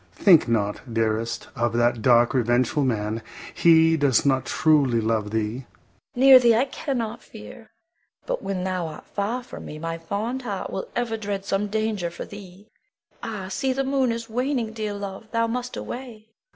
Think 0.13 0.47
not, 0.47 0.91
dearest, 0.95 1.49
of 1.55 1.73
that 1.73 2.01
dark, 2.01 2.33
revengeful 2.33 2.83
man; 2.83 3.21
he 3.53 3.95
does 3.95 4.25
not 4.25 4.45
truly 4.45 4.99
love 4.99 5.29
thee. 5.29 5.59
Bianca. 5.59 5.69
Near 6.15 6.39
thee 6.39 6.55
I 6.55 6.65
cannot 6.65 7.21
fear; 7.21 7.69
but 8.25 8.41
when 8.41 8.63
thou 8.63 8.87
art 8.87 9.05
far 9.05 9.43
from 9.43 9.65
me, 9.65 9.77
my 9.77 9.99
fond 9.99 10.41
heart 10.41 10.71
will 10.71 10.87
ever 10.95 11.17
dread 11.17 11.45
some 11.45 11.67
danger 11.67 12.09
for 12.09 12.25
thee. 12.25 12.67
Ah, 13.21 13.47
see 13.49 13.73
the 13.73 13.83
moon 13.83 14.11
is 14.11 14.27
waning; 14.27 14.73
dear 14.73 14.93
love, 14.95 15.27
thou 15.29 15.45
must 15.45 15.77
away. 15.77 16.29